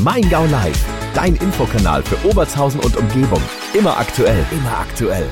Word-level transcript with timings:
Maingau 0.00 0.44
Live, 0.46 0.84
dein 1.12 1.34
Infokanal 1.34 2.04
für 2.04 2.24
Obertshausen 2.28 2.78
und 2.78 2.96
Umgebung. 2.96 3.42
Immer 3.74 3.98
aktuell, 3.98 4.46
immer 4.52 4.78
aktuell. 4.78 5.28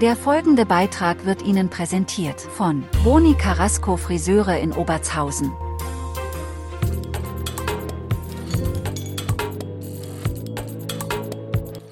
Der 0.00 0.16
folgende 0.16 0.64
Beitrag 0.64 1.26
wird 1.26 1.42
Ihnen 1.42 1.68
präsentiert 1.68 2.40
von 2.40 2.84
Boni 3.04 3.34
Carrasco 3.34 3.98
Friseure 3.98 4.58
in 4.58 4.72
Obertshausen. 4.72 5.52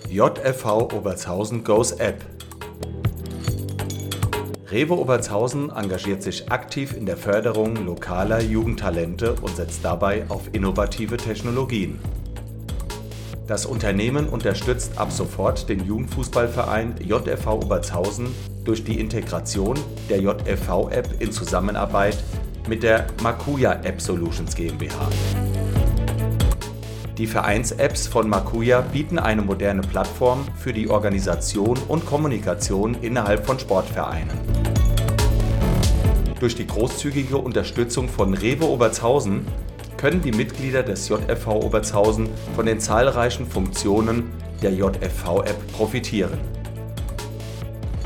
JFV 0.08 0.94
Obertshausen 0.94 1.62
Goes 1.62 1.92
App. 1.92 2.31
Rewe 4.72 4.98
Obertshausen 4.98 5.68
engagiert 5.68 6.22
sich 6.22 6.50
aktiv 6.50 6.96
in 6.96 7.04
der 7.04 7.18
Förderung 7.18 7.76
lokaler 7.84 8.40
Jugendtalente 8.40 9.34
und 9.34 9.54
setzt 9.54 9.84
dabei 9.84 10.24
auf 10.30 10.48
innovative 10.52 11.18
Technologien. 11.18 11.98
Das 13.46 13.66
Unternehmen 13.66 14.26
unterstützt 14.30 14.96
ab 14.96 15.12
sofort 15.12 15.68
den 15.68 15.84
Jugendfußballverein 15.84 16.94
JFV 17.04 17.48
Obertshausen 17.48 18.28
durch 18.64 18.82
die 18.82 18.98
Integration 18.98 19.78
der 20.08 20.22
JFV-App 20.22 21.20
in 21.20 21.32
Zusammenarbeit 21.32 22.16
mit 22.66 22.82
der 22.82 23.08
Makuya 23.22 23.74
App 23.82 24.00
Solutions 24.00 24.54
GmbH. 24.54 25.10
Die 27.18 27.26
Vereins-Apps 27.26 28.06
von 28.06 28.26
Makuya 28.26 28.80
bieten 28.80 29.18
eine 29.18 29.42
moderne 29.42 29.82
Plattform 29.82 30.46
für 30.56 30.72
die 30.72 30.88
Organisation 30.88 31.76
und 31.88 32.06
Kommunikation 32.06 32.96
innerhalb 33.02 33.44
von 33.44 33.58
Sportvereinen. 33.58 34.30
Durch 36.40 36.54
die 36.54 36.66
großzügige 36.66 37.36
Unterstützung 37.36 38.08
von 38.08 38.32
Rewe 38.32 38.66
Obertshausen 38.66 39.46
können 39.98 40.22
die 40.22 40.32
Mitglieder 40.32 40.82
des 40.82 41.06
JFV 41.10 41.48
Obertshausen 41.62 42.30
von 42.56 42.64
den 42.64 42.80
zahlreichen 42.80 43.46
Funktionen 43.46 44.30
der 44.62 44.72
JFV-App 44.72 45.72
profitieren. 45.72 46.38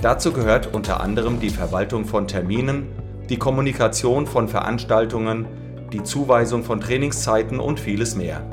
Dazu 0.02 0.32
gehört 0.32 0.74
unter 0.74 1.00
anderem 1.00 1.38
die 1.38 1.50
Verwaltung 1.50 2.06
von 2.06 2.26
Terminen, 2.26 2.88
die 3.28 3.38
Kommunikation 3.38 4.26
von 4.26 4.48
Veranstaltungen, 4.48 5.46
die 5.92 6.02
Zuweisung 6.02 6.64
von 6.64 6.80
Trainingszeiten 6.80 7.60
und 7.60 7.78
vieles 7.78 8.16
mehr. 8.16 8.44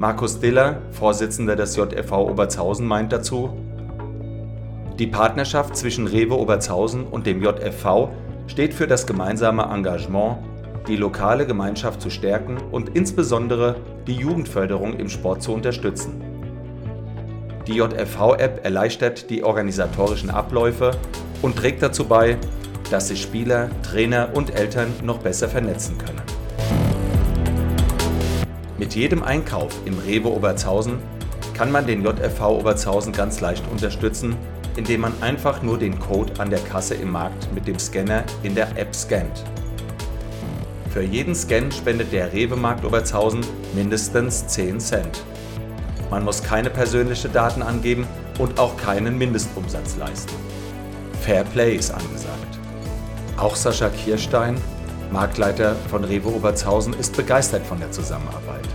Markus 0.00 0.40
Diller, 0.40 0.80
Vorsitzender 0.92 1.56
des 1.56 1.76
JFV 1.76 2.30
Obertshausen, 2.30 2.86
meint 2.86 3.12
dazu, 3.12 3.50
die 4.98 5.06
Partnerschaft 5.06 5.76
zwischen 5.76 6.06
Rewe 6.06 6.38
Obertshausen 6.38 7.04
und 7.04 7.26
dem 7.26 7.42
JFV 7.42 8.08
steht 8.46 8.72
für 8.72 8.86
das 8.86 9.06
gemeinsame 9.06 9.64
Engagement, 9.64 10.38
die 10.88 10.96
lokale 10.96 11.46
Gemeinschaft 11.46 12.00
zu 12.00 12.08
stärken 12.08 12.56
und 12.72 12.96
insbesondere 12.96 13.76
die 14.06 14.14
Jugendförderung 14.14 14.98
im 14.98 15.10
Sport 15.10 15.42
zu 15.42 15.52
unterstützen. 15.52 16.22
Die 17.66 17.74
JFV-App 17.74 18.64
erleichtert 18.64 19.28
die 19.28 19.44
organisatorischen 19.44 20.30
Abläufe 20.30 20.92
und 21.42 21.56
trägt 21.56 21.82
dazu 21.82 22.06
bei, 22.06 22.38
dass 22.90 23.08
sich 23.08 23.20
Spieler, 23.20 23.68
Trainer 23.82 24.30
und 24.32 24.58
Eltern 24.58 24.94
noch 25.02 25.18
besser 25.18 25.50
vernetzen 25.50 25.98
können. 25.98 26.29
Mit 28.80 28.94
jedem 28.94 29.22
Einkauf 29.22 29.74
im 29.84 29.98
Rewe 29.98 30.28
Obertshausen 30.28 31.00
kann 31.52 31.70
man 31.70 31.86
den 31.86 32.02
JFV 32.02 32.60
Obertshausen 32.60 33.12
ganz 33.12 33.42
leicht 33.42 33.62
unterstützen, 33.70 34.34
indem 34.74 35.02
man 35.02 35.12
einfach 35.20 35.62
nur 35.62 35.76
den 35.78 35.98
Code 35.98 36.32
an 36.38 36.48
der 36.48 36.60
Kasse 36.60 36.94
im 36.94 37.12
Markt 37.12 37.52
mit 37.52 37.68
dem 37.68 37.78
Scanner 37.78 38.24
in 38.42 38.54
der 38.54 38.74
App 38.78 38.94
scannt. 38.94 39.44
Für 40.94 41.02
jeden 41.02 41.34
Scan 41.34 41.70
spendet 41.70 42.10
der 42.10 42.32
Rewe 42.32 42.56
Markt 42.56 42.82
Obertshausen 42.82 43.42
mindestens 43.74 44.46
10 44.46 44.80
Cent. 44.80 45.24
Man 46.08 46.24
muss 46.24 46.42
keine 46.42 46.70
persönlichen 46.70 47.34
Daten 47.34 47.60
angeben 47.60 48.06
und 48.38 48.58
auch 48.58 48.78
keinen 48.78 49.18
Mindestumsatz 49.18 49.98
leisten. 49.98 50.32
Fair 51.20 51.44
Play 51.44 51.76
ist 51.76 51.90
angesagt. 51.90 52.58
Auch 53.36 53.56
Sascha 53.56 53.90
Kirstein, 53.90 54.56
Marktleiter 55.12 55.74
von 55.88 56.04
Rewe 56.04 56.28
Obertshausen, 56.28 56.94
ist 56.94 57.16
begeistert 57.16 57.66
von 57.66 57.80
der 57.80 57.90
Zusammenarbeit. 57.90 58.68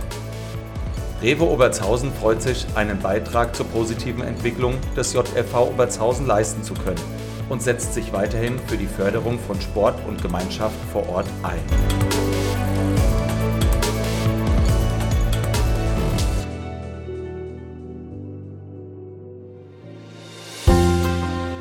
Rewe 1.22 1.44
Obertshausen 1.44 2.12
freut 2.12 2.42
sich, 2.42 2.66
einen 2.74 2.98
Beitrag 3.00 3.56
zur 3.56 3.66
positiven 3.66 4.22
Entwicklung 4.22 4.74
des 4.94 5.14
JFV 5.14 5.68
Obertshausen 5.70 6.26
leisten 6.26 6.62
zu 6.62 6.74
können 6.74 7.00
und 7.48 7.62
setzt 7.62 7.94
sich 7.94 8.12
weiterhin 8.12 8.58
für 8.66 8.76
die 8.76 8.86
Förderung 8.86 9.38
von 9.38 9.60
Sport 9.60 9.96
und 10.06 10.20
Gemeinschaft 10.20 10.76
vor 10.92 11.08
Ort 11.08 11.26
ein. 11.42 12.15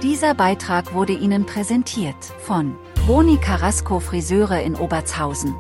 Dieser 0.06 0.36
Beitrag 0.36 0.94
wurde 0.94 1.14
Ihnen 1.14 1.48
präsentiert 1.48 2.24
von 2.38 2.76
Boni 3.08 3.38
Carrasco 3.38 4.00
Friseure 4.00 4.62
in 4.62 4.76
Obertshausen. 4.76 5.56